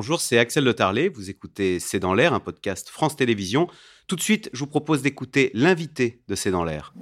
bonjour, 0.00 0.22
c'est 0.22 0.38
Axel 0.38 0.64
Le 0.64 0.72
Tarlet. 0.72 1.10
Vous 1.10 1.28
écoutez 1.28 1.78
C'est 1.78 1.98
dans 1.98 2.14
l'air, 2.14 2.32
un 2.32 2.40
podcast 2.40 2.88
France 2.88 3.16
Télévisions. 3.16 3.68
Tout 4.06 4.16
de 4.16 4.22
suite, 4.22 4.48
je 4.54 4.60
vous 4.60 4.66
propose 4.66 5.02
d'écouter 5.02 5.50
l'invité 5.52 6.22
de 6.26 6.34
C'est 6.34 6.50
dans 6.50 6.64
l'air. 6.64 6.94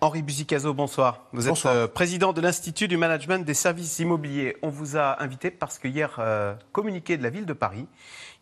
Henri 0.00 0.22
Buzicazo, 0.22 0.74
bonsoir. 0.74 1.28
Vous 1.32 1.48
êtes 1.48 1.64
euh, 1.66 1.86
président 1.86 2.32
de 2.32 2.40
l'Institut 2.40 2.88
du 2.88 2.96
management 2.96 3.46
des 3.46 3.54
services 3.54 4.00
immobiliers. 4.00 4.56
On 4.62 4.70
vous 4.70 4.96
a 4.96 5.22
invité 5.22 5.52
parce 5.52 5.78
que 5.78 5.86
hier, 5.86 6.16
euh, 6.18 6.56
communiqué 6.72 7.16
de 7.16 7.22
la 7.22 7.30
ville 7.30 7.46
de 7.46 7.52
Paris 7.52 7.86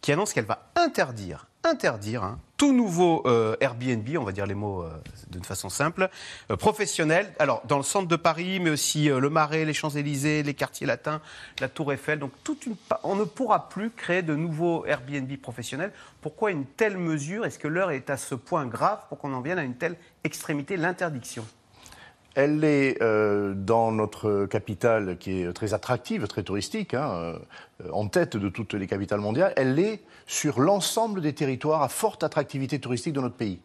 qui 0.00 0.12
annonce 0.12 0.32
qu'elle 0.32 0.46
va 0.46 0.70
interdire, 0.76 1.49
interdire 1.64 2.36
tout 2.56 2.72
nouveau 2.72 3.22
euh, 3.26 3.56
Airbnb, 3.60 4.06
on 4.18 4.24
va 4.24 4.32
dire 4.32 4.46
les 4.46 4.54
mots 4.54 4.84
d'une 5.30 5.44
façon 5.44 5.68
simple, 5.70 6.10
professionnel. 6.58 7.32
Alors 7.38 7.62
dans 7.66 7.78
le 7.78 7.82
centre 7.82 8.08
de 8.08 8.16
Paris, 8.16 8.60
mais 8.60 8.70
aussi 8.70 9.08
le 9.08 9.30
Marais, 9.30 9.64
les 9.64 9.72
Champs-Élysées, 9.72 10.42
les 10.42 10.54
quartiers 10.54 10.86
latins, 10.86 11.22
la 11.58 11.68
Tour 11.68 11.92
Eiffel. 11.92 12.18
Donc 12.18 12.32
toute 12.44 12.66
une, 12.66 12.76
on 13.02 13.14
ne 13.14 13.24
pourra 13.24 13.68
plus 13.68 13.90
créer 13.90 14.22
de 14.22 14.34
nouveaux 14.34 14.84
Airbnb 14.86 15.30
professionnels. 15.38 15.92
Pourquoi 16.20 16.50
une 16.50 16.66
telle 16.66 16.98
mesure? 16.98 17.46
Est-ce 17.46 17.58
que 17.58 17.68
l'heure 17.68 17.90
est 17.90 18.10
à 18.10 18.16
ce 18.16 18.34
point 18.34 18.66
grave 18.66 19.00
pour 19.08 19.18
qu'on 19.18 19.32
en 19.32 19.40
vienne 19.40 19.58
à 19.58 19.64
une 19.64 19.76
telle 19.76 19.96
extrémité, 20.24 20.76
l'interdiction? 20.76 21.46
Elle 22.34 22.64
est 22.64 23.02
euh, 23.02 23.54
dans 23.54 23.90
notre 23.92 24.46
capitale 24.46 25.16
qui 25.18 25.42
est 25.42 25.52
très 25.52 25.74
attractive, 25.74 26.26
très 26.28 26.42
touristique, 26.42 26.94
hein, 26.94 27.10
euh, 27.12 27.38
en 27.92 28.08
tête 28.08 28.36
de 28.36 28.48
toutes 28.48 28.74
les 28.74 28.86
capitales 28.86 29.20
mondiales. 29.20 29.52
Elle 29.56 29.78
est 29.78 30.00
sur 30.26 30.60
l'ensemble 30.60 31.22
des 31.22 31.32
territoires 31.32 31.82
à 31.82 31.88
forte 31.88 32.22
attractivité 32.22 32.78
touristique 32.78 33.14
de 33.14 33.20
notre 33.20 33.34
pays. 33.34 33.60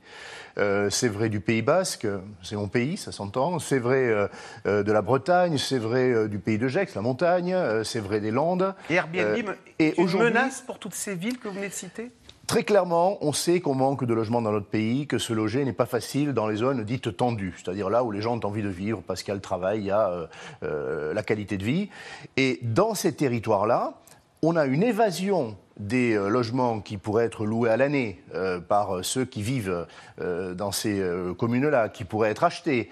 Euh, 0.58 0.90
c'est 0.90 1.10
vrai 1.10 1.30
du 1.30 1.42
Pays 1.42 1.62
Basque, 1.62 2.08
c'est 2.42 2.56
mon 2.56 2.68
pays, 2.68 2.98
ça 2.98 3.12
s'entend. 3.12 3.60
C'est 3.60 3.80
vrai 3.80 4.30
de 4.66 4.92
la 4.92 5.02
Bretagne, 5.02 5.58
c'est 5.58 5.78
vrai 5.78 6.28
du 6.28 6.40
pays 6.40 6.58
de 6.58 6.68
Gex, 6.68 6.96
la 6.96 7.02
montagne, 7.02 7.56
c'est 7.84 8.00
vrai 8.00 8.20
des 8.20 8.32
Landes. 8.32 8.74
Et 8.90 8.96
Airbnb 8.96 9.52
est 9.80 9.98
une 9.98 10.18
menace 10.18 10.62
pour 10.62 10.80
toutes 10.80 10.96
ces 10.96 11.14
villes 11.14 11.38
que 11.38 11.50
vous 11.50 11.56
venez 11.56 11.70
de 11.70 11.74
citer? 11.74 12.12
Très 12.48 12.64
clairement, 12.64 13.18
on 13.22 13.34
sait 13.34 13.60
qu'on 13.60 13.74
manque 13.74 14.06
de 14.06 14.14
logements 14.14 14.42
dans 14.42 14.52
notre 14.52 14.68
pays, 14.68 15.08
que 15.08 15.18
se 15.18 15.34
loger 15.34 15.66
n'est 15.66 15.74
pas 15.74 15.88
facile 15.88 16.34
dans 16.34 16.48
les 16.48 16.58
zones 16.58 16.84
dites 16.84 17.16
tendues, 17.18 17.56
c'est-à-dire 17.58 17.90
là 17.90 18.04
où 18.04 18.12
les 18.12 18.22
gens 18.22 18.36
ont 18.38 18.46
envie 18.46 18.62
de 18.62 18.70
vivre 18.70 19.02
parce 19.06 19.24
qu'il 19.24 19.30
y 19.30 19.32
a 19.32 19.36
le 19.36 19.42
travail, 19.42 19.80
il 19.80 19.86
y 19.86 19.92
a 19.92 20.10
euh, 20.10 20.28
euh, 20.64 21.14
la 21.14 21.24
qualité 21.24 21.58
de 21.58 21.64
vie. 21.64 21.90
Et 22.38 22.60
dans 22.62 22.94
ces 22.94 23.14
territoires-là, 23.14 23.96
on 24.44 24.56
a 24.58 24.66
une 24.66 24.84
évasion 24.84 25.58
des 25.80 26.14
euh, 26.14 26.28
logements 26.28 26.82
qui 26.82 26.98
pourraient 26.98 27.26
être 27.26 27.46
loués 27.46 27.70
à 27.70 27.78
l'année 27.78 28.22
par 28.68 29.04
ceux 29.04 29.26
qui 29.26 29.42
vivent 29.42 29.86
dans 30.20 30.72
ces 30.72 31.04
communes-là, 31.38 31.90
qui 31.90 32.04
pourraient 32.04 32.30
être 32.30 32.44
achetés. 32.44 32.90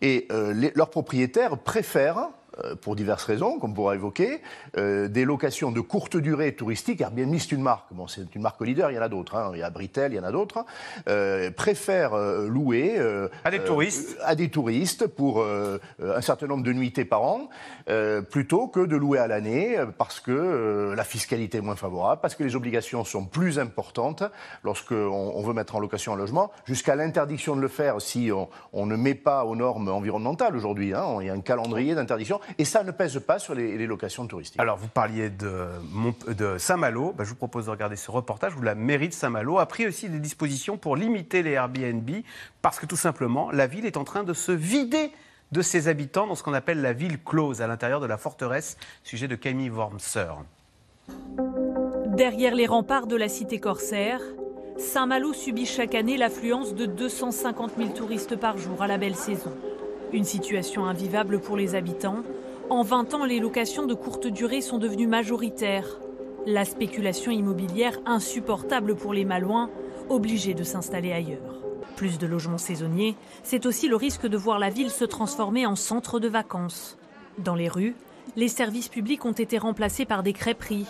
Et 0.00 0.28
leurs 0.74 0.90
propriétaires 0.90 1.58
préfèrent 1.58 2.28
pour 2.80 2.96
diverses 2.96 3.24
raisons, 3.24 3.58
comme 3.58 3.72
on 3.72 3.74
pourra 3.74 3.94
évoquer, 3.94 4.40
euh, 4.76 5.08
des 5.08 5.24
locations 5.24 5.72
de 5.72 5.80
courte 5.80 6.16
durée 6.16 6.54
touristique. 6.54 7.00
Airbnb, 7.00 7.34
c'est 7.38 7.52
une 7.52 7.62
marque. 7.62 7.86
Bon, 7.92 8.06
c'est 8.06 8.34
une 8.34 8.42
marque 8.42 8.60
leader, 8.60 8.90
il 8.90 8.94
y 8.94 8.98
en 8.98 9.02
a 9.02 9.08
d'autres. 9.08 9.36
Hein. 9.36 9.52
Il 9.54 9.60
y 9.60 9.62
a 9.62 9.70
Britel, 9.70 10.12
il 10.12 10.16
y 10.16 10.20
en 10.20 10.24
a 10.24 10.32
d'autres. 10.32 10.64
Euh, 11.08 11.50
préfèrent 11.50 12.14
euh, 12.14 12.46
louer 12.46 12.98
à 13.44 13.50
des 13.50 13.60
touristes, 13.60 14.16
à 14.22 14.34
des 14.34 14.48
touristes 14.48 15.06
pour 15.06 15.44
un 15.44 16.20
certain 16.20 16.46
nombre 16.46 16.62
de 16.62 16.72
nuitées 16.72 17.04
par 17.04 17.22
an, 17.22 17.48
plutôt 18.30 18.68
que 18.68 18.80
de 18.80 18.96
louer 18.96 19.18
à 19.18 19.26
l'année, 19.26 19.76
parce 19.98 20.20
que 20.20 20.92
la 20.96 21.04
fiscalité 21.04 21.58
est 21.58 21.62
moins 21.62 21.76
favorable, 21.76 22.20
parce 22.20 22.34
que 22.34 22.44
les 22.44 22.56
obligations 22.56 23.04
sont 23.04 23.24
plus 23.24 23.58
importantes 23.58 24.22
lorsqu'on 24.64 25.32
on 25.34 25.42
veut 25.42 25.54
mettre 25.54 25.74
en 25.74 25.80
location 25.80 26.12
un 26.12 26.16
logement, 26.16 26.50
jusqu'à 26.64 26.94
l'interdiction 26.96 27.56
de 27.56 27.60
le 27.60 27.68
faire 27.68 28.00
si 28.00 28.30
on, 28.32 28.48
on, 28.72 28.86
ne 28.86 28.96
met 28.96 29.14
pas 29.14 29.44
aux 29.44 29.56
normes 29.56 29.88
environnementales 29.88 30.56
aujourd'hui. 30.56 30.94
Hein. 30.94 31.18
Il 31.20 31.26
y 31.26 31.30
a 31.30 31.34
un 31.34 31.40
calendrier 31.40 31.94
d'interdiction 31.94 32.40
et 32.58 32.64
ça 32.64 32.84
ne 32.84 32.90
pèse 32.90 33.18
pas 33.20 33.38
sur 33.38 33.54
les, 33.54 33.86
locations 33.86 34.26
touristiques. 34.26 34.60
Alors, 34.60 34.76
vous 34.76 34.88
parliez 34.88 35.30
de, 35.30 35.66
de 36.28 36.58
Saint-Malo. 36.58 37.12
Ben, 37.16 37.24
je 37.24 37.30
vous 37.30 37.36
propose 37.36 37.66
de 37.66 37.70
regarder 37.70 37.96
ce 37.96 38.10
reportage 38.10 38.54
où 38.56 38.62
la 38.62 38.74
mairie 38.74 39.08
de 39.08 39.14
Saint-Malo 39.14 39.58
a 39.58 39.66
pris 39.66 39.86
aussi 39.86 40.08
des 40.08 40.20
dispositions 40.20 40.76
pour 40.76 40.96
limiter 40.96 41.42
les 41.42 41.52
Airbnb 41.52 42.10
parce 42.60 42.78
que 42.78 42.86
tout 42.86 42.96
simplement, 42.96 43.50
la 43.50 43.66
ville 43.66 43.86
est 43.86 43.96
en 43.96 44.04
train 44.04 44.22
de 44.24 44.32
se 44.32 44.52
vider 44.52 45.12
de 45.52 45.62
ses 45.62 45.88
habitants 45.88 46.26
dans 46.26 46.34
ce 46.34 46.42
qu'on 46.42 46.54
appelle 46.54 46.80
la 46.80 46.92
ville 46.92 47.22
close 47.22 47.60
à 47.60 47.66
l'intérieur 47.66 48.00
de 48.00 48.06
la 48.06 48.16
forteresse, 48.16 48.76
sujet 49.04 49.28
de 49.28 49.36
Camille 49.36 49.70
Wormser. 49.70 50.32
Derrière 52.06 52.54
les 52.54 52.66
remparts 52.66 53.06
de 53.06 53.16
la 53.16 53.28
cité 53.28 53.60
corsaire, 53.60 54.20
Saint-Malo 54.78 55.32
subit 55.32 55.66
chaque 55.66 55.94
année 55.94 56.16
l'affluence 56.16 56.74
de 56.74 56.86
250 56.86 57.72
000 57.76 57.90
touristes 57.90 58.36
par 58.36 58.56
jour 58.56 58.82
à 58.82 58.86
la 58.86 58.98
belle 58.98 59.14
saison. 59.14 59.52
Une 60.12 60.24
situation 60.24 60.84
invivable 60.84 61.40
pour 61.40 61.56
les 61.56 61.74
habitants. 61.74 62.22
En 62.68 62.82
20 62.82 63.14
ans, 63.14 63.24
les 63.24 63.40
locations 63.40 63.86
de 63.86 63.94
courte 63.94 64.26
durée 64.26 64.60
sont 64.60 64.76
devenues 64.76 65.06
majoritaires. 65.06 65.98
La 66.46 66.66
spéculation 66.66 67.30
immobilière 67.30 67.98
insupportable 68.04 68.94
pour 68.94 69.14
les 69.14 69.24
Malouins, 69.24 69.70
obligés 70.10 70.52
de 70.52 70.64
s'installer 70.64 71.12
ailleurs. 71.12 71.62
Plus 71.96 72.18
de 72.18 72.26
logements 72.26 72.58
saisonniers, 72.58 73.16
c'est 73.42 73.64
aussi 73.64 73.88
le 73.88 73.96
risque 73.96 74.26
de 74.26 74.36
voir 74.36 74.58
la 74.58 74.68
ville 74.68 74.90
se 74.90 75.04
transformer 75.06 75.64
en 75.64 75.76
centre 75.76 76.20
de 76.20 76.28
vacances. 76.28 76.98
Dans 77.38 77.54
les 77.54 77.68
rues, 77.68 77.96
les 78.36 78.48
services 78.48 78.88
publics 78.88 79.24
ont 79.24 79.32
été 79.32 79.56
remplacés 79.56 80.04
par 80.04 80.22
des 80.22 80.34
crêperies, 80.34 80.86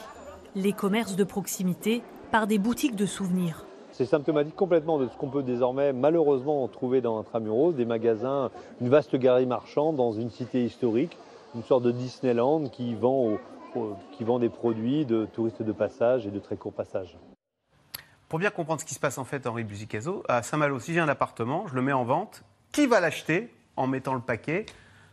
les 0.56 0.72
commerces 0.72 1.14
de 1.14 1.24
proximité 1.24 2.02
par 2.32 2.48
des 2.48 2.58
boutiques 2.58 2.96
de 2.96 3.06
souvenirs. 3.06 3.66
C'est 3.92 4.06
symptomatique 4.06 4.56
complètement 4.56 4.98
de 4.98 5.06
ce 5.06 5.16
qu'on 5.18 5.28
peut 5.28 5.42
désormais 5.42 5.92
malheureusement 5.92 6.66
trouver 6.66 7.02
dans 7.02 7.18
Intramuros, 7.18 7.74
des 7.74 7.84
magasins, 7.84 8.50
une 8.80 8.88
vaste 8.88 9.14
galerie 9.16 9.44
marchande 9.44 9.96
dans 9.96 10.12
une 10.12 10.30
cité 10.30 10.64
historique, 10.64 11.18
une 11.54 11.62
sorte 11.62 11.82
de 11.82 11.90
Disneyland 11.90 12.68
qui 12.68 12.94
vend, 12.94 13.36
qui 14.12 14.24
vend 14.24 14.38
des 14.38 14.48
produits 14.48 15.04
de 15.04 15.26
touristes 15.26 15.62
de 15.62 15.72
passage 15.72 16.26
et 16.26 16.30
de 16.30 16.38
très 16.38 16.56
court 16.56 16.72
passage. 16.72 17.18
Pour 18.30 18.38
bien 18.38 18.48
comprendre 18.48 18.80
ce 18.80 18.86
qui 18.86 18.94
se 18.94 19.00
passe 19.00 19.18
en 19.18 19.24
fait, 19.24 19.46
Henri 19.46 19.62
Buzicazo, 19.62 20.22
à 20.26 20.42
Saint-Malo, 20.42 20.80
si 20.80 20.94
j'ai 20.94 21.00
un 21.00 21.08
appartement, 21.08 21.66
je 21.66 21.74
le 21.74 21.82
mets 21.82 21.92
en 21.92 22.04
vente, 22.04 22.44
qui 22.72 22.86
va 22.86 22.98
l'acheter 22.98 23.52
en 23.76 23.86
mettant 23.86 24.14
le 24.14 24.22
paquet? 24.22 24.64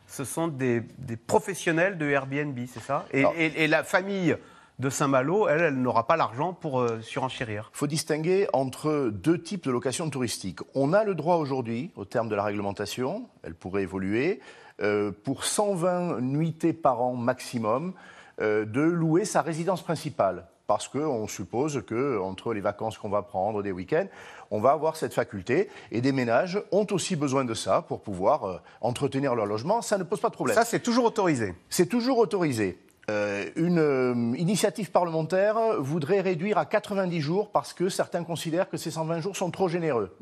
Ce 0.07 0.23
sont 0.23 0.47
des, 0.47 0.81
professionnels 1.27 1.97
de 1.97 2.05
Airbnb, 2.05 2.57
c'est 2.67 2.79
ça? 2.79 3.05
Et 3.11 3.67
la 3.67 3.83
famille 3.83 4.37
de 4.79 4.89
Saint-Malo, 4.89 5.47
elle, 5.49 5.61
elle 5.61 5.81
n'aura 5.81 6.07
pas 6.07 6.15
l'argent 6.15 6.53
pour 6.53 6.79
euh, 6.79 7.01
surenchérir. 7.01 7.69
Il 7.73 7.77
faut 7.77 7.87
distinguer 7.87 8.47
entre 8.53 9.09
deux 9.13 9.41
types 9.41 9.65
de 9.65 9.71
location 9.71 10.09
touristique. 10.09 10.59
On 10.73 10.93
a 10.93 11.03
le 11.03 11.15
droit 11.15 11.35
aujourd'hui, 11.35 11.91
au 11.97 12.05
terme 12.05 12.29
de 12.29 12.35
la 12.35 12.43
réglementation, 12.43 13.27
elle 13.43 13.55
pourrait 13.55 13.83
évoluer, 13.83 14.39
euh, 14.81 15.11
pour 15.11 15.43
120 15.43 16.21
nuitées 16.21 16.71
par 16.71 17.01
an 17.01 17.13
maximum, 17.13 17.93
euh, 18.41 18.63
de 18.63 18.79
louer 18.79 19.25
sa 19.25 19.41
résidence 19.41 19.81
principale. 19.81 20.47
Parce 20.65 20.87
qu'on 20.87 21.27
suppose 21.27 21.83
que 21.85 22.19
entre 22.19 22.53
les 22.53 22.61
vacances 22.61 22.97
qu'on 22.97 23.09
va 23.09 23.23
prendre, 23.23 23.63
des 23.63 23.71
week-ends, 23.71 24.05
on 24.51 24.61
va 24.61 24.71
avoir 24.71 24.95
cette 24.95 25.15
faculté. 25.15 25.67
Et 25.91 25.99
des 25.99 26.11
ménages 26.11 26.61
ont 26.71 26.85
aussi 26.91 27.15
besoin 27.15 27.43
de 27.43 27.55
ça 27.55 27.81
pour 27.81 28.01
pouvoir 28.01 28.61
entretenir 28.79 29.33
leur 29.33 29.47
logement. 29.47 29.81
Ça 29.81 29.97
ne 29.97 30.03
pose 30.03 30.19
pas 30.19 30.29
de 30.29 30.35
problème. 30.35 30.55
Ça, 30.55 30.65
c'est 30.65 30.79
toujours 30.79 31.05
autorisé. 31.05 31.55
C'est 31.69 31.87
toujours 31.87 32.19
autorisé. 32.19 32.77
Euh, 33.09 33.49
une 33.55 33.79
euh, 33.79 34.37
initiative 34.37 34.91
parlementaire 34.91 35.55
voudrait 35.79 36.21
réduire 36.21 36.57
à 36.57 36.65
90 36.65 37.21
jours 37.21 37.49
parce 37.49 37.73
que 37.73 37.89
certains 37.89 38.23
considèrent 38.23 38.69
que 38.69 38.77
ces 38.77 38.91
120 38.91 39.19
jours 39.21 39.35
sont 39.35 39.49
trop 39.49 39.67
généreux. 39.67 40.15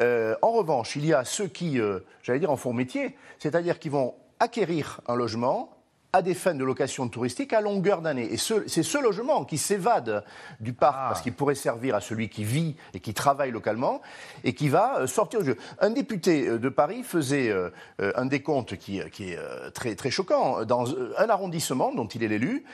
Euh, 0.00 0.36
en 0.42 0.50
revanche, 0.50 0.96
il 0.96 1.06
y 1.06 1.14
a 1.14 1.24
ceux 1.24 1.46
qui, 1.46 1.80
j'allais 2.22 2.38
dire, 2.38 2.50
en 2.50 2.56
font 2.56 2.72
métier, 2.72 3.16
c'est-à-dire 3.38 3.78
qui 3.78 3.88
vont 3.88 4.14
acquérir 4.38 5.00
un 5.08 5.14
logement 5.14 5.70
à 6.12 6.22
des 6.22 6.34
fins 6.34 6.54
de 6.54 6.64
location 6.64 7.08
touristique 7.08 7.52
à 7.52 7.60
longueur 7.60 8.02
d'année. 8.02 8.32
Et 8.32 8.36
c'est 8.36 8.82
ce 8.82 8.98
logement 8.98 9.44
qui 9.44 9.58
s'évade 9.58 10.24
du 10.58 10.72
parc 10.72 10.96
ah. 10.98 11.08
parce 11.08 11.22
qu'il 11.22 11.32
pourrait 11.32 11.54
servir 11.54 11.94
à 11.94 12.00
celui 12.00 12.28
qui 12.28 12.42
vit 12.42 12.76
et 12.94 13.00
qui 13.00 13.14
travaille 13.14 13.50
localement 13.52 14.00
et 14.42 14.52
qui 14.52 14.68
va 14.68 15.00
euh, 15.00 15.06
sortir 15.06 15.40
du 15.40 15.46
jeu. 15.46 15.56
Un 15.78 15.90
député 15.90 16.48
euh, 16.48 16.58
de 16.58 16.68
Paris 16.68 17.02
faisait 17.04 17.50
euh, 17.50 17.70
un 18.16 18.26
décompte 18.26 18.76
qui, 18.76 19.00
qui 19.12 19.30
est 19.30 19.38
très, 19.72 19.94
très 19.94 20.10
choquant. 20.10 20.64
Dans 20.64 20.86
un 21.16 21.28
arrondissement 21.28 21.94
dont 21.94 22.06
il 22.06 22.22
est 22.22 22.28
l'élu, 22.28 22.64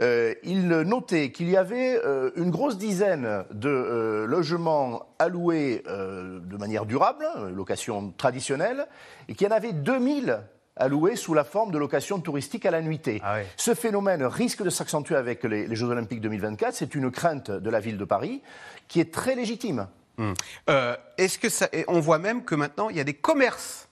il 0.00 0.68
notait 0.68 1.30
qu'il 1.30 1.48
y 1.48 1.56
avait 1.56 2.00
une 2.36 2.50
grosse 2.50 2.78
dizaine 2.78 3.44
de 3.52 4.24
logements 4.28 5.06
alloués 5.18 5.82
de 5.86 6.56
manière 6.56 6.84
durable, 6.86 7.26
location 7.54 8.12
traditionnelle, 8.16 8.86
et 9.28 9.34
qu'il 9.34 9.46
y 9.46 9.50
en 9.50 9.56
avait 9.56 9.72
2000 9.72 10.40
alloués 10.76 11.16
sous 11.16 11.34
la 11.34 11.44
forme 11.44 11.70
de 11.70 11.78
location 11.78 12.20
touristique 12.20 12.66
à 12.66 12.70
la 12.70 12.82
nuitée. 12.82 13.20
Ah 13.24 13.38
Ce 13.56 13.74
phénomène 13.74 14.24
risque 14.24 14.62
de 14.62 14.70
s'accentuer 14.70 15.16
avec 15.16 15.44
les, 15.44 15.74
Jeux 15.74 15.86
Olympiques 15.86 16.20
2024. 16.20 16.74
C'est 16.74 16.94
une 16.94 17.10
crainte 17.10 17.50
de 17.50 17.70
la 17.70 17.80
ville 17.80 17.98
de 17.98 18.04
Paris 18.04 18.42
qui 18.88 19.00
est 19.00 19.12
très 19.12 19.34
légitime. 19.34 19.88
Hmm. 20.16 20.32
Euh, 20.70 20.96
est-ce 21.18 21.38
que 21.38 21.48
ça, 21.48 21.68
on 21.88 22.00
voit 22.00 22.18
même 22.18 22.44
que 22.44 22.54
maintenant 22.54 22.88
il 22.88 22.96
y 22.96 23.00
a 23.00 23.04
des 23.04 23.14
commerces 23.14 23.88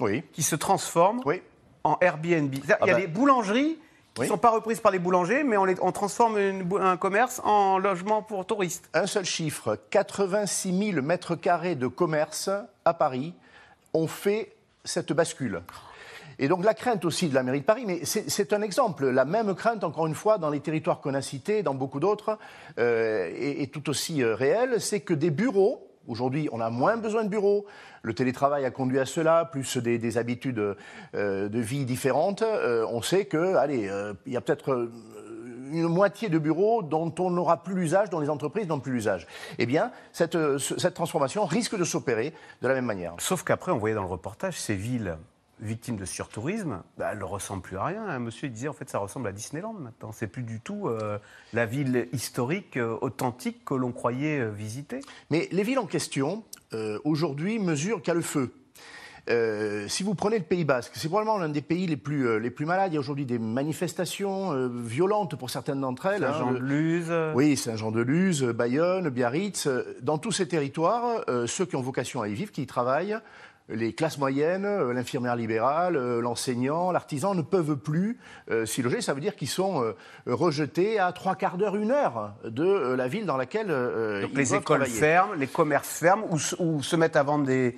oui. 0.00 0.22
qui 0.32 0.42
se 0.42 0.56
transforment 0.56 1.22
en 1.84 1.96
Airbnb. 2.00 2.54
il 2.54 2.66
y 2.66 2.72
a 2.72 2.78
ah 2.80 2.86
bah. 2.86 2.94
des 2.94 3.06
boulangeries 3.06 3.78
qui 4.14 4.20
ne 4.20 4.26
sont 4.26 4.38
pas 4.38 4.50
reprises 4.50 4.80
par 4.80 4.92
les 4.92 4.98
boulangers, 4.98 5.42
mais 5.42 5.56
on, 5.56 5.64
les, 5.64 5.74
on 5.80 5.90
transforme 5.90 6.36
un 6.78 6.96
commerce 6.98 7.40
en 7.44 7.78
logement 7.78 8.22
pour 8.22 8.44
touristes. 8.46 8.90
Un 8.92 9.06
seul 9.06 9.24
chiffre 9.24 9.78
86 9.88 10.92
000 10.92 11.02
mètres 11.02 11.34
carrés 11.34 11.76
de 11.76 11.86
commerce 11.86 12.50
à 12.84 12.92
Paris 12.92 13.32
ont 13.94 14.06
fait 14.06 14.54
cette 14.84 15.14
bascule. 15.14 15.62
Et 16.42 16.48
donc 16.48 16.64
la 16.64 16.74
crainte 16.74 17.04
aussi 17.04 17.28
de 17.28 17.34
la 17.34 17.44
mairie 17.44 17.60
de 17.60 17.64
Paris, 17.64 17.84
mais 17.86 18.00
c'est 18.04 18.52
un 18.52 18.62
exemple. 18.62 19.08
La 19.08 19.24
même 19.24 19.54
crainte, 19.54 19.84
encore 19.84 20.08
une 20.08 20.16
fois, 20.16 20.38
dans 20.38 20.50
les 20.50 20.58
territoires 20.58 21.00
qu'on 21.00 21.14
a 21.14 21.22
cités, 21.22 21.62
dans 21.62 21.72
beaucoup 21.72 22.00
d'autres, 22.00 22.36
euh, 22.80 23.30
est, 23.32 23.72
tout 23.72 23.88
aussi 23.88 24.24
euh, 24.24 24.34
réelle, 24.34 24.80
c'est 24.80 24.98
que 24.98 25.14
des 25.14 25.30
bureaux, 25.30 25.88
aujourd'hui 26.08 26.48
on 26.50 26.60
a 26.60 26.68
moins 26.68 26.96
besoin 26.96 27.22
de 27.22 27.28
bureaux, 27.28 27.64
le 28.02 28.12
télétravail 28.12 28.64
a 28.64 28.72
conduit 28.72 28.98
à 28.98 29.06
cela, 29.06 29.44
plus 29.44 29.76
des, 29.76 30.18
habitudes 30.18 30.58
euh, 31.14 31.48
de 31.48 31.60
vie 31.60 31.84
différentes, 31.84 32.42
on 32.42 33.02
sait 33.02 33.26
que, 33.26 33.54
il 34.26 34.32
y 34.32 34.36
a 34.36 34.40
peut-être 34.40 34.90
une 35.70 35.86
moitié 35.86 36.28
de 36.28 36.38
bureaux 36.38 36.82
dont 36.82 37.14
on 37.20 37.30
n'aura 37.30 37.62
plus 37.62 37.76
l'usage, 37.76 38.10
dont 38.10 38.18
les 38.18 38.30
entreprises 38.30 38.66
n'ont 38.66 38.80
plus 38.80 38.92
l'usage. 38.92 39.28
Eh 39.58 39.66
bien, 39.66 39.92
cette 40.10 40.36
transformation 40.92 41.44
risque 41.44 41.78
de 41.78 41.84
s'opérer 41.84 42.34
de 42.62 42.66
la 42.66 42.74
même 42.74 42.86
manière. 42.86 43.14
Sauf 43.18 43.44
qu'après, 43.44 43.70
on 43.70 43.78
voyait 43.78 43.94
dans 43.94 44.02
le 44.02 44.08
reportage 44.08 44.58
ces 44.58 44.74
villes 44.74 45.16
victime 45.60 45.96
de 45.96 46.04
surtourisme, 46.04 46.82
bah, 46.98 47.10
elle 47.12 47.18
ne 47.18 47.24
ressemble 47.24 47.62
plus 47.62 47.76
à 47.76 47.84
rien. 47.84 48.04
Un 48.04 48.18
monsieur 48.18 48.48
disait 48.48 48.68
en 48.68 48.72
fait 48.72 48.88
ça 48.88 48.98
ressemble 48.98 49.28
à 49.28 49.32
Disneyland 49.32 49.74
maintenant. 49.74 50.12
C'est 50.12 50.26
plus 50.26 50.42
du 50.42 50.60
tout 50.60 50.88
euh, 50.88 51.18
la 51.52 51.66
ville 51.66 52.08
historique 52.12 52.76
euh, 52.76 52.98
authentique 53.00 53.64
que 53.64 53.74
l'on 53.74 53.92
croyait 53.92 54.40
euh, 54.40 54.50
visiter. 54.50 55.00
Mais 55.30 55.48
les 55.52 55.62
villes 55.62 55.78
en 55.78 55.86
question 55.86 56.44
aujourd'hui 57.04 57.58
mesurent 57.58 58.00
qu'à 58.00 58.14
le 58.14 58.22
feu. 58.22 58.50
si 59.88 60.02
vous 60.02 60.14
prenez 60.14 60.38
le 60.38 60.44
Pays 60.44 60.64
Basque, 60.64 60.92
c'est 60.94 61.08
probablement 61.08 61.36
l'un 61.36 61.50
des 61.50 61.60
pays 61.60 61.86
les 61.86 61.98
plus, 61.98 62.40
les 62.40 62.50
plus 62.50 62.64
malades. 62.64 62.92
Il 62.92 62.94
y 62.94 62.96
a 62.96 63.00
aujourd'hui 63.00 63.26
des 63.26 63.38
manifestations 63.38 64.68
violentes 64.68 65.36
pour 65.36 65.50
certaines 65.50 65.82
d'entre 65.82 66.06
elles. 66.06 66.24
Hein, 66.24 66.32
Saint-Jean-de-Luz. 66.32 67.12
oui, 67.34 67.58
Saint-Jean-de-Luz, 67.58 68.44
Bayonne, 68.44 69.10
Biarritz. 69.10 69.68
Dans 70.00 70.16
tous 70.16 70.32
ces 70.32 70.48
territoires, 70.48 71.26
ceux 71.46 71.66
qui 71.66 71.76
ont 71.76 71.82
vocation 71.82 72.22
à 72.22 72.28
y 72.28 72.32
vivre, 72.32 72.52
qui 72.52 72.62
y 72.62 72.66
travaillent, 72.66 73.18
les 73.68 73.92
classes 73.92 74.18
moyennes, 74.18 74.64
euh, 74.64 74.92
l'infirmière 74.92 75.36
libérale, 75.36 75.96
euh, 75.96 76.20
l'enseignant, 76.20 76.90
l'artisan 76.90 77.34
ne 77.34 77.42
peuvent 77.42 77.76
plus 77.76 78.18
euh, 78.50 78.66
s'y 78.66 78.82
loger. 78.82 79.00
Ça 79.00 79.14
veut 79.14 79.20
dire 79.20 79.36
qu'ils 79.36 79.48
sont 79.48 79.94
rejetés 80.26 80.98
à 80.98 81.12
trois 81.12 81.34
quarts 81.34 81.56
d'heure, 81.56 81.76
une 81.76 81.90
heure 81.90 82.34
de 82.44 82.94
la 82.94 83.08
ville 83.08 83.26
dans 83.26 83.36
laquelle 83.36 83.68
Donc 83.68 84.34
les 84.34 84.54
écoles 84.54 84.86
ferment, 84.86 85.34
les 85.34 85.46
commerces 85.46 85.98
ferment 85.98 86.26
ou, 86.30 86.82
se 86.82 86.96
mettent 86.96 87.16
à 87.16 87.22
vendre 87.22 87.44
des, 87.44 87.76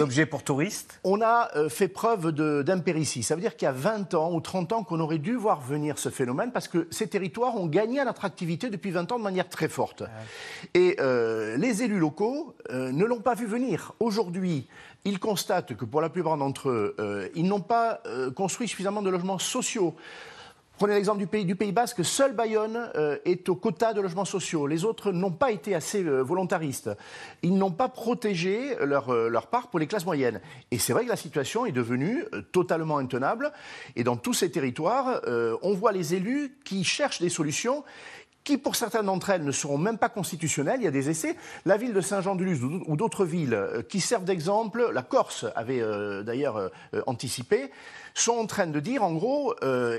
objets 0.00 0.26
pour 0.26 0.42
touristes? 0.42 1.00
On 1.04 1.20
a 1.22 1.48
fait 1.68 1.88
preuve 1.88 2.32
d'impéritie. 2.32 3.22
Ça 3.22 3.34
veut 3.34 3.40
dire 3.40 3.56
qu'il 3.56 3.66
y 3.66 3.68
a 3.68 3.72
20 3.72 4.14
ans 4.14 4.32
ou 4.32 4.40
30 4.40 4.72
ans 4.72 4.84
qu'on 4.84 5.00
aurait 5.00 5.18
dû 5.18 5.34
voir 5.36 5.60
venir 5.60 5.98
ce 5.98 6.08
phénomène 6.08 6.52
parce 6.52 6.68
que 6.68 6.86
ces 6.90 7.08
territoires 7.08 7.56
ont 7.56 7.66
gagné 7.66 8.00
en 8.00 8.06
attractivité 8.06 8.70
depuis 8.70 8.90
20 8.90 9.12
ans 9.12 9.18
de 9.18 9.24
manière 9.24 9.48
très 9.48 9.68
forte. 9.68 10.02
Et 10.74 10.96
les 11.00 11.82
élus 11.82 11.98
locaux 11.98 12.54
ne 12.70 13.04
l'ont 13.04 13.20
pas 13.20 13.34
vu 13.34 13.46
venir. 13.46 13.92
Aujourd'hui, 14.00 14.68
ils 15.06 15.20
constatent 15.26 15.76
que 15.76 15.84
pour 15.84 16.00
la 16.00 16.08
plupart 16.08 16.36
d'entre 16.36 16.68
eux, 16.68 16.94
euh, 17.00 17.28
ils 17.34 17.48
n'ont 17.48 17.60
pas 17.60 18.00
euh, 18.06 18.30
construit 18.30 18.68
suffisamment 18.68 19.02
de 19.02 19.10
logements 19.10 19.40
sociaux. 19.40 19.96
Prenez 20.78 20.94
l'exemple 20.94 21.18
du 21.18 21.26
pays, 21.26 21.44
du 21.44 21.56
Pays 21.56 21.72
Basque, 21.72 22.04
seul 22.04 22.32
Bayonne 22.32 22.90
euh, 22.94 23.18
est 23.24 23.48
au 23.48 23.56
quota 23.56 23.92
de 23.92 24.00
logements 24.00 24.24
sociaux. 24.24 24.68
Les 24.68 24.84
autres 24.84 25.10
n'ont 25.10 25.32
pas 25.32 25.50
été 25.50 25.74
assez 25.74 26.00
volontaristes. 26.04 26.90
Ils 27.42 27.56
n'ont 27.56 27.72
pas 27.72 27.88
protégé 27.88 28.76
leur, 28.84 29.12
leur, 29.12 29.48
part 29.48 29.68
pour 29.68 29.80
les 29.80 29.88
classes 29.88 30.06
moyennes. 30.06 30.40
Et 30.70 30.78
c'est 30.78 30.92
vrai 30.92 31.04
que 31.04 31.08
la 31.08 31.16
situation 31.16 31.66
est 31.66 31.72
devenue 31.72 32.24
totalement 32.52 32.98
intenable. 32.98 33.50
Et 33.96 34.04
dans 34.04 34.16
tous 34.16 34.34
ces 34.34 34.50
territoires, 34.52 35.22
on 35.62 35.72
voit 35.72 35.92
les 35.92 36.14
élus 36.14 36.58
qui 36.64 36.84
cherchent 36.84 37.22
des 37.22 37.30
solutions 37.30 37.82
qui 38.46 38.58
pour 38.58 38.76
certaines 38.76 39.06
d'entre 39.06 39.30
elles 39.30 39.44
ne 39.44 39.50
seront 39.50 39.76
même 39.76 39.98
pas 39.98 40.08
constitutionnelles. 40.08 40.78
Il 40.80 40.84
y 40.84 40.86
a 40.86 40.92
des 40.92 41.10
essais. 41.10 41.36
La 41.66 41.76
ville 41.76 41.92
de 41.92 42.00
Saint-Jean-de-Luz 42.00 42.62
ou 42.62 42.96
d'autres 42.96 43.24
villes 43.26 43.54
euh, 43.54 43.82
qui 43.82 44.00
servent 44.00 44.24
d'exemple, 44.24 44.88
la 44.94 45.02
Corse 45.02 45.44
avait 45.56 45.82
euh, 45.82 46.22
d'ailleurs 46.22 46.56
euh, 46.56 46.68
anticipé, 47.08 47.72
sont 48.14 48.38
en 48.38 48.46
train 48.46 48.68
de 48.68 48.78
dire 48.80 49.02
en 49.02 49.12
gros, 49.12 49.54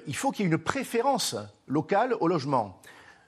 il 0.08 0.16
faut 0.16 0.32
qu'il 0.32 0.46
y 0.46 0.50
ait 0.50 0.52
une 0.52 0.58
préférence 0.58 1.36
locale 1.68 2.16
au 2.20 2.28
logement. 2.28 2.82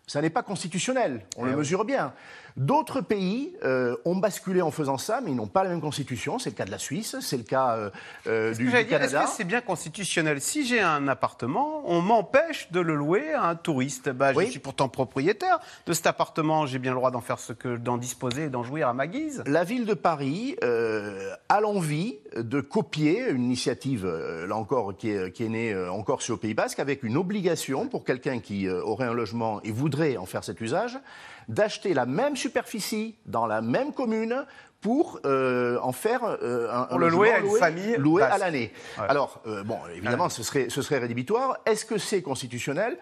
Ça 0.09 0.23
n'est 0.23 0.31
pas 0.31 0.41
constitutionnel, 0.41 1.23
on 1.37 1.45
le 1.45 1.51
eh 1.51 1.55
mesure 1.55 1.85
bien. 1.85 2.13
D'autres 2.57 2.99
pays 2.99 3.55
euh, 3.63 3.95
ont 4.05 4.15
basculé 4.15 4.59
en 4.63 4.71
faisant 4.71 4.97
ça, 4.97 5.21
mais 5.23 5.29
ils 5.29 5.35
n'ont 5.35 5.45
pas 5.45 5.63
la 5.63 5.69
même 5.69 5.81
constitution. 5.81 6.39
C'est 6.39 6.49
le 6.49 6.55
cas 6.55 6.65
de 6.65 6.71
la 6.71 6.79
Suisse, 6.79 7.15
c'est 7.21 7.37
le 7.37 7.43
cas 7.43 7.75
euh, 7.75 7.89
euh 8.25 8.55
du, 8.55 8.65
du 8.65 8.71
Canada. 8.71 9.21
Est-ce 9.21 9.31
que 9.31 9.37
c'est 9.37 9.43
bien 9.43 9.61
constitutionnel? 9.61 10.41
Si 10.41 10.65
j'ai 10.65 10.81
un 10.81 11.07
appartement, 11.07 11.83
on 11.85 12.01
m'empêche 12.01 12.71
de 12.71 12.79
le 12.79 12.95
louer 12.95 13.33
à 13.33 13.43
un 13.43 13.55
touriste. 13.55 14.09
Bah, 14.09 14.33
Je 14.33 14.45
suis 14.45 14.59
pourtant 14.59 14.89
propriétaire 14.89 15.59
de 15.85 15.93
cet 15.93 16.07
appartement. 16.07 16.65
J'ai 16.65 16.79
bien 16.79 16.91
le 16.91 16.97
droit 16.97 17.11
d'en 17.11 17.21
faire 17.21 17.37
ce 17.37 17.53
que, 17.53 17.77
d'en 17.77 17.97
disposer 17.97 18.45
et 18.45 18.49
d'en 18.49 18.63
jouir 18.63 18.87
à 18.87 18.93
ma 18.93 19.05
guise. 19.05 19.43
La 19.45 19.63
ville 19.63 19.85
de 19.85 19.93
Paris 19.93 20.55
a 20.61 21.61
l'envie 21.61 22.17
de 22.35 22.61
copier 22.61 23.29
une 23.29 23.43
initiative, 23.43 24.05
euh, 24.05 24.47
là 24.47 24.55
encore, 24.55 24.95
qui 24.95 25.09
est, 25.09 25.31
qui 25.31 25.43
est 25.45 25.49
née 25.49 25.75
en 25.75 26.03
Corse 26.03 26.29
et 26.29 26.31
au 26.31 26.37
Pays 26.37 26.53
Basque, 26.53 26.79
avec 26.79 27.03
une 27.03 27.17
obligation 27.17 27.87
pour 27.87 28.03
quelqu'un 28.03 28.39
qui 28.39 28.69
aurait 28.69 29.07
un 29.07 29.13
logement 29.13 29.61
et 29.63 29.71
voudrait 29.71 30.17
en 30.17 30.25
faire 30.25 30.43
cet 30.43 30.61
usage 30.61 30.99
d'acheter 31.47 31.93
la 31.93 32.05
même 32.05 32.35
superficie 32.35 33.15
dans 33.25 33.47
la 33.47 33.61
même 33.61 33.91
commune 33.91 34.45
pour 34.81 35.19
euh, 35.25 35.77
en 35.81 35.91
faire 35.91 36.21
euh, 36.23 36.69
un, 36.71 36.97
le 36.97 37.09
louer 37.09 37.31
à 37.31 37.39
une 37.39 37.57
famille 37.57 37.95
loué 37.97 38.23
à 38.23 38.37
l'année. 38.37 38.71
Alors 38.97 39.41
euh, 39.47 39.63
bon, 39.63 39.77
évidemment, 39.95 40.29
ce 40.29 40.43
serait 40.43 40.69
ce 40.69 40.81
serait 40.81 40.99
rédhibitoire. 40.99 41.57
Est-ce 41.65 41.85
que 41.85 41.97
c'est 41.97 42.21
constitutionnel? 42.21 42.97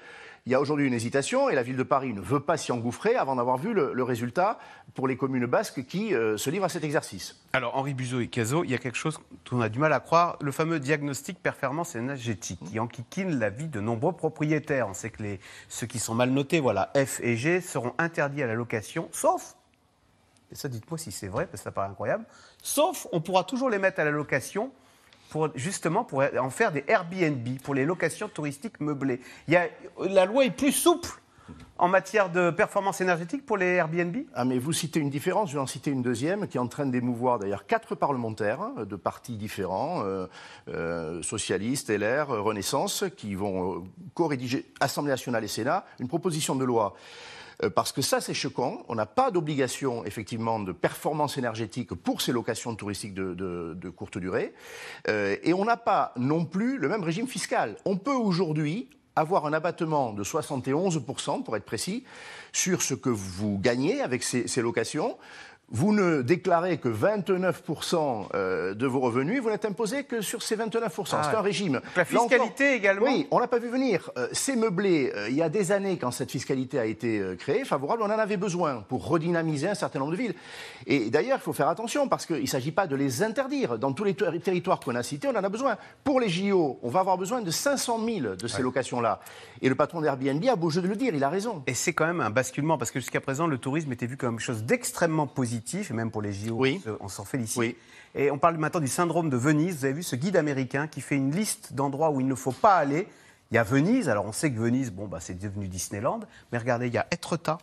Il 0.47 0.51
y 0.51 0.55
a 0.55 0.61
aujourd'hui 0.61 0.87
une 0.87 0.93
hésitation 0.93 1.49
et 1.49 1.55
la 1.55 1.61
ville 1.61 1.75
de 1.75 1.83
Paris 1.83 2.13
ne 2.13 2.21
veut 2.21 2.39
pas 2.39 2.55
s'y 2.55 2.71
engouffrer 2.71 3.15
avant 3.17 3.35
d'avoir 3.35 3.57
vu 3.57 3.73
le, 3.73 4.01
résultat 4.01 4.59
pour 4.95 5.05
les 5.05 5.17
communes 5.17 5.45
basques 5.45 5.85
qui 5.85 6.15
euh, 6.15 6.37
se 6.37 6.49
livrent 6.49 6.63
à 6.63 6.69
cet 6.69 6.85
exercice. 6.85 7.35
Alors, 7.51 7.75
Henri 7.75 7.93
Buzot 7.93 8.21
et 8.21 8.27
Cazot, 8.27 8.63
il 8.63 8.71
y 8.71 8.73
a 8.73 8.77
quelque 8.77 8.95
chose 8.95 9.19
qu'on 9.49 9.59
a 9.59 9.67
du 9.67 9.77
mal 9.77 9.91
à 9.91 9.99
croire, 9.99 10.37
le 10.39 10.53
fameux 10.53 10.79
diagnostic 10.79 11.43
performance 11.43 11.97
énergétique 11.97 12.61
qui 12.63 12.79
enquiquine 12.79 13.37
la 13.39 13.49
vie 13.49 13.67
de 13.67 13.81
nombreux 13.81 14.13
propriétaires. 14.13 14.87
On 14.87 14.93
sait 14.93 15.09
que 15.09 15.21
les, 15.21 15.41
ceux 15.67 15.85
qui 15.85 15.99
sont 15.99 16.15
mal 16.15 16.29
notés, 16.29 16.61
voilà, 16.61 16.93
F 16.95 17.19
et 17.21 17.35
G, 17.35 17.59
seront 17.59 17.91
interdits 17.97 18.41
à 18.41 18.47
la 18.47 18.55
location, 18.55 19.09
sauf, 19.11 19.56
et 20.51 20.55
ça 20.55 20.67
dites-moi 20.67 20.97
si 20.97 21.11
c'est 21.11 21.27
vrai, 21.27 21.45
parce 21.45 21.61
que 21.61 21.63
ça 21.65 21.71
paraît 21.71 21.89
incroyable, 21.89 22.25
sauf 22.61 23.07
on 23.11 23.21
pourra 23.21 23.43
toujours 23.43 23.69
les 23.69 23.79
mettre 23.79 23.99
à 23.99 24.05
la 24.05 24.11
location 24.11 24.71
pour, 25.29 25.49
justement 25.55 26.03
pour 26.03 26.23
en 26.39 26.49
faire 26.49 26.71
des 26.71 26.83
Airbnb, 26.87 27.59
pour 27.63 27.73
les 27.73 27.85
locations 27.85 28.29
touristiques 28.29 28.79
meublées. 28.79 29.19
Il 29.47 29.53
y 29.53 29.57
a, 29.57 29.67
la 29.99 30.25
loi 30.25 30.45
est 30.45 30.51
plus 30.51 30.71
souple 30.71 31.09
en 31.77 31.87
matière 31.87 32.31
de 32.31 32.49
performance 32.49 33.01
énergétique 33.01 33.45
pour 33.45 33.57
les 33.57 33.65
Airbnb? 33.65 34.15
Ah 34.33 34.45
mais 34.45 34.57
vous 34.57 34.73
citez 34.73 34.99
une 34.99 35.09
différence, 35.09 35.49
je 35.49 35.55
vais 35.55 35.61
en 35.61 35.67
citer 35.67 35.91
une 35.91 36.01
deuxième 36.01 36.47
qui 36.47 36.57
est 36.57 36.59
en 36.59 36.67
train 36.67 36.85
d'émouvoir 36.85 37.39
d'ailleurs 37.39 37.65
quatre 37.65 37.95
parlementaires 37.95 38.61
hein, 38.61 38.85
de 38.85 38.95
partis 38.95 39.37
différents, 39.37 40.03
euh, 40.03 40.27
euh, 40.69 41.21
socialistes, 41.21 41.89
LR, 41.89 42.27
Renaissance, 42.29 43.05
qui 43.15 43.35
vont 43.35 43.75
euh, 43.75 43.79
co-rédiger 44.13 44.65
Assemblée 44.79 45.11
nationale 45.11 45.43
et 45.43 45.47
Sénat 45.47 45.85
une 45.99 46.07
proposition 46.07 46.55
de 46.55 46.65
loi 46.65 46.95
parce 47.75 47.91
que 47.91 48.01
ça, 48.01 48.21
c'est 48.21 48.33
choquant. 48.33 48.83
On 48.87 48.95
n'a 48.95 49.05
pas 49.05 49.31
d'obligation, 49.31 50.05
effectivement, 50.05 50.59
de 50.59 50.71
performance 50.71 51.37
énergétique 51.37 51.93
pour 51.93 52.21
ces 52.21 52.31
locations 52.31 52.75
touristiques 52.75 53.13
de, 53.15 53.89
courte 53.95 54.17
durée. 54.17 54.53
Euh, 55.07 55.37
et 55.43 55.53
on 55.53 55.65
n'a 55.65 55.77
pas 55.77 56.13
non 56.17 56.45
plus 56.45 56.77
le 56.77 56.87
même 56.87 57.03
régime 57.03 57.27
fiscal. 57.27 57.75
On 57.85 57.97
peut 57.97 58.13
aujourd'hui 58.13 58.89
avoir 59.15 59.47
un 59.47 59.53
abattement 59.53 60.13
de 60.13 60.23
71%, 60.23 61.43
pour 61.43 61.57
être 61.57 61.65
précis, 61.65 62.03
sur 62.53 62.83
ce 62.83 62.93
que 62.93 63.09
vous 63.09 63.57
gagnez 63.57 64.01
avec 64.01 64.21
ces 64.21 64.61
locations 64.61 65.17
vous 65.69 65.91
ne 65.91 66.21
déclarez 66.21 66.77
que 66.77 66.87
29% 66.87 68.27
euh, 68.33 68.73
de 68.73 68.87
vos 68.87 69.01
revenus, 69.01 69.41
vous 69.41 69.49
n'êtes 69.49 69.65
imposé 69.65 70.05
que 70.05 70.21
sur 70.21 70.41
ces 70.41 70.55
29%. 70.55 71.09
Ah 71.11 71.29
c'est 71.29 71.35
un 71.35 71.41
régime. 71.41 71.81
la 71.97 72.05
fiscalité 72.05 72.73
également 72.73 73.05
Oui, 73.05 73.27
on 73.31 73.39
l'a 73.39 73.47
pas 73.47 73.59
vu 73.59 73.67
venir. 73.67 74.09
Euh, 74.17 74.29
c'est 74.31 74.55
meublé, 74.55 75.11
euh, 75.13 75.27
il 75.29 75.35
y 75.35 75.41
a 75.41 75.49
des 75.49 75.73
années, 75.73 75.97
quand 75.97 76.11
cette 76.11 76.31
fiscalité 76.31 76.79
a 76.79 76.85
été 76.85 77.21
créée, 77.37 77.65
favorable, 77.65 78.01
on 78.01 78.05
en 78.05 78.11
avait 78.11 78.37
besoin 78.37 78.85
pour 78.87 79.07
redynamiser 79.07 79.67
un 79.67 79.75
certain 79.75 79.99
nombre 79.99 80.11
de 80.11 80.17
villes. 80.17 80.35
Et 80.85 81.09
d'ailleurs, 81.09 81.39
il 81.41 81.43
faut 81.43 81.53
faire 81.53 81.67
attention, 81.67 82.07
parce 82.07 82.25
qu'il 82.25 82.41
ne 82.41 82.45
s'agit 82.45 82.71
pas 82.71 82.87
de 82.87 82.95
les 82.95 83.21
interdire. 83.21 83.77
Dans 83.77 83.91
tous 83.91 84.05
les 84.05 84.15
territoires 84.15 84.79
qu'on 84.79 84.95
a 84.95 85.03
cités, 85.03 85.27
on 85.27 85.35
en 85.35 85.43
a 85.43 85.49
besoin. 85.49 85.75
Pour 86.05 86.21
les 86.21 86.29
JO, 86.29 86.79
on 86.81 86.89
va 86.89 87.01
avoir 87.01 87.17
besoin 87.17 87.41
de 87.41 87.51
500 87.51 87.99
000 88.05 88.35
de 88.35 88.47
ces 88.47 88.61
locations-là. 88.61 89.19
Et 89.61 89.67
le 89.67 89.75
patron 89.75 89.99
d'Airbnb 89.99 90.45
a 90.47 90.55
beau 90.55 90.69
jeu 90.69 90.81
de 90.81 90.87
le 90.87 90.95
dire, 90.95 91.13
il 91.13 91.23
a 91.25 91.29
raison. 91.29 91.63
Et 91.67 91.73
c'est 91.73 91.91
quand 91.91 92.07
même 92.07 92.21
un 92.21 92.29
basculement, 92.29 92.77
parce 92.77 92.91
que 92.91 93.01
jusqu'à 93.01 93.19
présent, 93.19 93.47
le 93.47 93.57
tourisme 93.57 93.91
était 93.91 94.05
vu 94.05 94.15
comme 94.15 94.37
quelque 94.37 94.45
chose 94.45 94.63
d'extrêmement 94.63 95.27
positif 95.27 95.56
et 95.57 95.93
même 95.93 96.11
pour 96.11 96.21
les 96.21 96.33
JO, 96.33 96.65
on 96.99 97.07
s'en 97.07 97.25
félicite. 97.25 97.75
Et 98.15 98.31
on 98.31 98.37
parle 98.37 98.57
maintenant 98.57 98.79
du 98.79 98.87
syndrome 98.87 99.29
de 99.29 99.37
Venise. 99.37 99.77
Vous 99.77 99.85
avez 99.85 99.93
vu 99.93 100.03
ce 100.03 100.15
guide 100.15 100.37
américain 100.37 100.87
qui 100.87 101.01
fait 101.01 101.15
une 101.15 101.35
liste 101.35 101.73
d'endroits 101.73 102.09
où 102.09 102.19
il 102.19 102.27
ne 102.27 102.35
faut 102.35 102.51
pas 102.51 102.75
aller. 102.75 103.07
Il 103.51 103.55
y 103.55 103.57
a 103.57 103.63
Venise, 103.63 104.09
alors 104.09 104.25
on 104.25 104.31
sait 104.31 104.51
que 104.51 104.59
Venise, 104.59 104.91
bon, 104.91 105.07
bah, 105.07 105.19
c'est 105.21 105.37
devenu 105.37 105.67
Disneyland, 105.67 106.21
mais 106.51 106.57
regardez, 106.57 106.87
il 106.87 106.93
y 106.93 106.97
a 106.97 107.07
Etretat, 107.11 107.59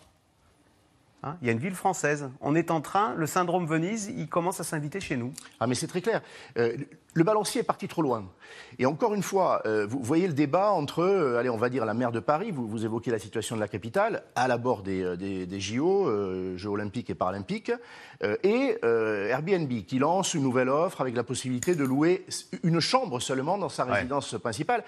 Hein. 1.25 1.37
il 1.41 1.47
y 1.47 1.49
a 1.49 1.53
une 1.53 1.59
ville 1.59 1.75
française. 1.75 2.29
On 2.43 2.55
est 2.55 2.71
en 2.71 2.83
train, 2.83 3.15
le 3.15 3.27
syndrome 3.27 3.67
Venise, 3.67 4.13
il 4.15 4.29
commence 4.29 4.61
à 4.61 4.65
s'inviter 4.65 5.01
chez 5.01 5.17
nous. 5.17 5.33
Ah, 5.59 5.67
mais 5.67 5.75
c'est 5.75 5.87
très 5.87 6.03
clair. 6.03 6.21
Euh, 6.59 6.77
le 7.15 7.25
balancier 7.25 7.63
est 7.63 7.65
parti 7.65 7.89
trop 7.89 8.03
loin. 8.03 8.27
Et 8.79 8.85
encore 8.85 9.15
une 9.15 9.23
fois, 9.23 9.63
euh, 9.65 9.87
vous 9.89 10.01
voyez 10.03 10.27
le 10.27 10.35
débat 10.35 10.73
entre, 10.73 11.01
euh, 11.03 11.39
allez, 11.39 11.49
on 11.49 11.57
va 11.57 11.71
dire 11.71 11.87
la 11.87 11.95
maire 11.95 12.13
de 12.13 12.21
Paris, 12.21 12.51
vous, 12.51 12.69
vous 12.69 12.85
évoquez 12.85 13.11
la 13.11 13.19
situation 13.19 13.57
de 13.57 13.61
la 13.61 13.69
capitale, 13.69 14.25
à 14.35 14.49
l'abord 14.49 14.83
des, 14.83 15.17
des, 15.17 15.61
JO, 15.61 16.11
Jeux 16.57 16.69
olympiques 16.69 17.09
et 17.09 17.15
paralympiques, 17.15 17.73
et 18.43 18.77
Airbnb, 18.83 19.71
qui 19.87 19.99
lance 19.99 20.35
une 20.35 20.43
nouvelle 20.43 20.69
offre 20.69 21.01
avec 21.01 21.17
la 21.17 21.25
possibilité 21.25 21.75
de 21.75 21.85
louer 21.85 22.27
une 22.63 22.81
chambre 22.81 23.21
seulement 23.21 23.57
dans 23.57 23.69
sa 23.69 23.85
résidence 23.85 24.37
principale. 24.39 24.85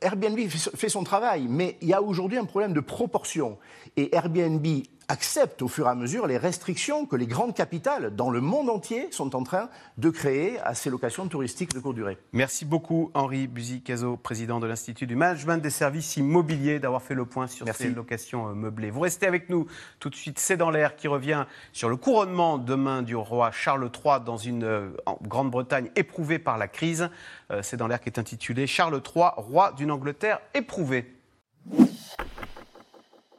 Airbnb 0.00 0.38
fait 0.48 0.88
son 0.88 1.04
travail, 1.04 1.46
mais 1.48 1.76
il 1.80 1.88
y 1.88 1.94
a 1.94 2.02
aujourd'hui 2.02 2.38
un 2.38 2.44
problème 2.44 2.72
de 2.72 2.80
proportion. 2.80 3.58
Et 3.96 4.14
Airbnb 4.14 4.64
accepte 5.08 5.62
au 5.62 5.68
fur 5.68 5.86
et 5.86 5.90
à 5.90 5.94
mesure 5.94 6.26
les 6.26 6.36
restrictions 6.36 7.06
que 7.06 7.16
les 7.16 7.26
grandes 7.26 7.54
capitales 7.54 8.14
dans 8.14 8.30
le 8.30 8.40
monde 8.40 8.68
entier 8.68 9.08
sont 9.12 9.36
en 9.36 9.42
train 9.42 9.68
de 9.98 10.10
créer 10.10 10.58
à 10.60 10.74
ces 10.74 10.90
locations 10.90 11.28
touristiques 11.28 11.72
de 11.74 11.80
courte 11.80 11.94
durée. 11.94 12.18
Merci 12.32 12.64
beaucoup 12.64 13.10
Henri 13.14 13.46
Buzicazo, 13.46 14.16
président 14.16 14.60
de 14.60 14.66
l'Institut 14.66 15.06
du 15.06 15.16
Management 15.16 15.62
des 15.62 15.70
services 15.70 16.16
immobiliers, 16.16 16.78
d'avoir 16.78 17.02
fait 17.02 17.14
le 17.14 17.24
point 17.24 17.46
sur 17.46 17.66
ces 17.74 17.90
locations 17.90 18.48
euh, 18.48 18.54
meublées. 18.54 18.90
Vous 18.90 19.00
restez 19.00 19.26
avec 19.26 19.48
nous 19.48 19.66
tout 20.00 20.10
de 20.10 20.16
suite, 20.16 20.38
c'est 20.38 20.56
dans 20.56 20.70
l'air 20.70 20.96
qui 20.96 21.08
revient 21.08 21.46
sur 21.72 21.88
le 21.88 21.96
couronnement 21.96 22.58
demain 22.58 23.02
du 23.02 23.16
roi 23.16 23.50
Charles 23.52 23.90
III 24.04 24.20
dans 24.24 24.36
une 24.36 24.64
euh, 24.64 24.90
Grande-Bretagne 25.22 25.90
éprouvée 25.96 26.38
par 26.38 26.58
la 26.58 26.68
crise. 26.68 27.08
Euh, 27.50 27.60
c'est 27.62 27.76
dans 27.76 27.86
l'air 27.86 28.00
qui 28.00 28.08
est 28.08 28.18
intitulé 28.18 28.66
Charles 28.66 29.00
III, 29.14 29.26
roi 29.36 29.72
d'une 29.76 29.90
Angleterre 29.90 30.40
éprouvée. 30.54 31.12